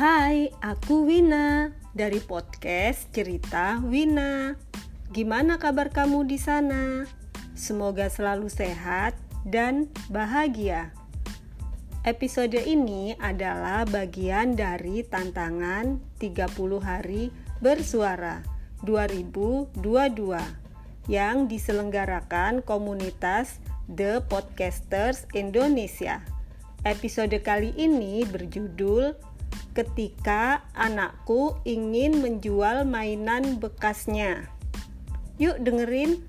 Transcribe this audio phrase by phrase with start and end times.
[0.00, 4.56] Hai, aku Wina dari podcast Cerita Wina.
[5.12, 7.04] Gimana kabar kamu di sana?
[7.52, 9.12] Semoga selalu sehat
[9.44, 10.96] dan bahagia.
[12.08, 16.48] Episode ini adalah bagian dari tantangan 30
[16.80, 17.28] hari
[17.60, 18.40] bersuara
[18.88, 19.84] 2022
[21.12, 26.24] yang diselenggarakan komunitas The Podcasters Indonesia.
[26.88, 29.28] Episode kali ini berjudul
[29.70, 34.50] Ketika Anakku Ingin Menjual Mainan Bekasnya.
[35.38, 36.26] Yuk dengerin.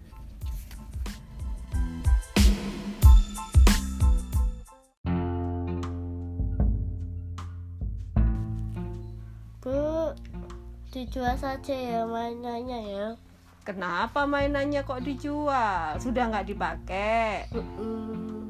[9.66, 10.14] Bu,
[10.94, 13.08] dijual saja ya mainannya ya.
[13.66, 15.98] Kenapa mainannya kok dijual?
[15.98, 17.50] Sudah nggak dipakai?
[17.54, 18.41] Mm-mm.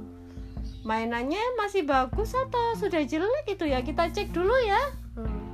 [0.82, 3.86] Mainannya masih bagus atau sudah jelek itu ya?
[3.86, 4.82] Kita cek dulu ya.
[5.14, 5.46] Hmm.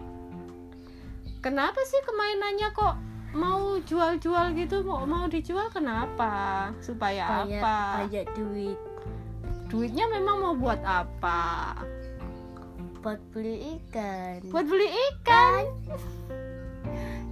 [1.43, 2.95] Kenapa sih kemainannya kok
[3.35, 4.87] mau jual-jual gitu?
[4.87, 6.71] Mau mau dijual kenapa?
[6.79, 7.77] Supaya Kayak apa?
[8.07, 8.79] kayak duit
[9.67, 11.75] Duitnya memang mau buat apa?
[13.07, 14.43] buat beli ikan.
[14.51, 15.63] Buat beli ikan.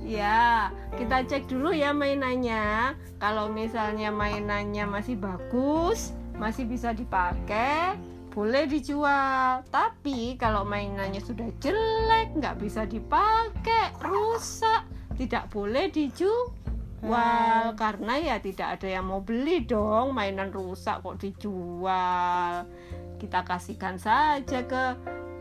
[0.08, 2.96] Ya, kita cek dulu ya mainannya.
[3.20, 7.96] Kalau misalnya mainannya masih bagus, masih bisa dipakai,
[8.32, 9.64] boleh dijual.
[9.72, 14.84] Tapi kalau mainannya sudah jelek, nggak bisa dipakai, rusak,
[15.16, 17.72] tidak boleh dijual.
[17.80, 22.68] Karena ya tidak ada yang mau beli dong, mainan rusak kok dijual.
[23.16, 24.84] Kita kasihkan saja ke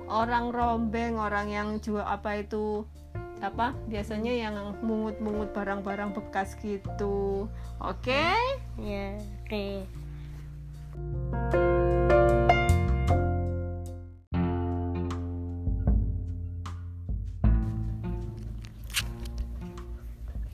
[0.07, 2.87] orang rombeng, orang yang jual apa itu
[3.43, 7.45] apa biasanya yang mungut-mungut barang-barang bekas gitu
[7.77, 8.25] oke
[8.81, 9.85] Ya, oke.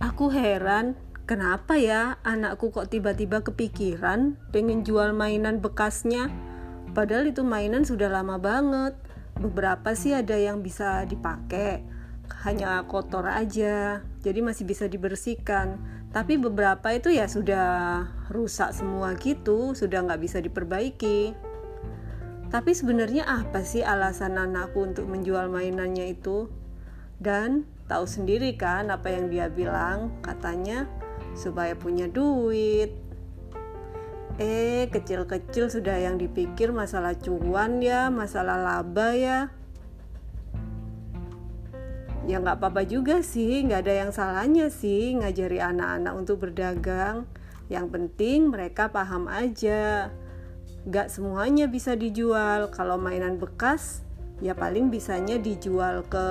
[0.00, 0.96] Aku heran
[1.28, 6.32] kenapa ya anakku kok tiba-tiba kepikiran pengen jual mainan bekasnya?
[6.90, 8.98] Padahal itu mainan sudah lama banget.
[9.38, 11.86] Beberapa sih ada yang bisa dipakai.
[12.42, 15.78] Hanya kotor aja jadi masih bisa dibersihkan.
[16.10, 18.02] Tapi beberapa itu ya sudah
[18.34, 21.36] rusak semua gitu sudah nggak bisa diperbaiki.
[22.50, 26.50] Tapi sebenarnya apa sih alasan anakku untuk menjual mainannya itu?
[27.22, 30.14] Dan tahu sendiri kan apa yang dia bilang.
[30.22, 30.86] Katanya
[31.34, 32.94] supaya punya duit.
[34.38, 39.40] Eh kecil-kecil sudah yang dipikir masalah cuan ya masalah laba ya.
[42.30, 47.26] Ya nggak apa-apa juga sih nggak ada yang salahnya sih ngajari anak-anak untuk berdagang.
[47.68, 50.14] Yang penting mereka paham aja.
[50.88, 52.72] Nggak semuanya bisa dijual.
[52.72, 54.06] Kalau mainan bekas
[54.40, 56.26] ya paling bisanya dijual ke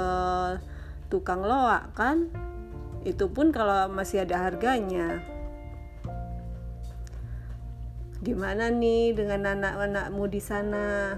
[1.09, 2.29] tukang loak kan
[3.03, 5.19] itu pun kalau masih ada harganya
[8.21, 11.17] gimana nih dengan anak-anakmu di sana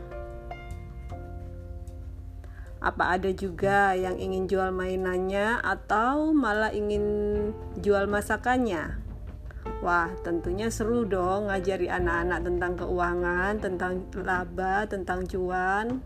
[2.81, 7.05] apa ada juga yang ingin jual mainannya atau malah ingin
[7.77, 8.97] jual masakannya?
[9.85, 13.93] Wah, tentunya seru dong ngajari anak-anak tentang keuangan, tentang
[14.25, 16.01] laba, tentang cuan.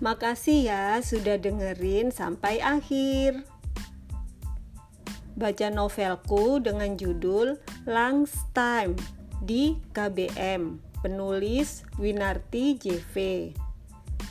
[0.00, 3.44] Makasih ya sudah dengerin sampai akhir.
[5.36, 8.96] Baca novelku dengan judul Lang's Time
[9.44, 13.16] di KBM, penulis Winarti JV.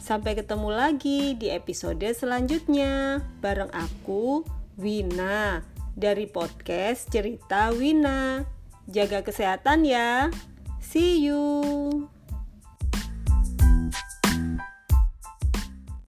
[0.01, 4.41] Sampai ketemu lagi di episode selanjutnya bareng aku
[4.73, 5.61] Wina
[5.93, 8.41] dari podcast Cerita Wina.
[8.89, 10.33] Jaga kesehatan ya.
[10.81, 12.09] See you.